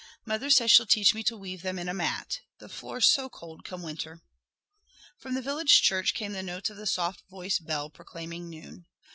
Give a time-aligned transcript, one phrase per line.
[0.25, 2.39] Mother says she'll teach me to weave them in a mat.
[2.57, 4.23] The floor's so cold come winter."
[5.19, 8.87] From the village church came the notes of the soft voiced bell proclaiming noon.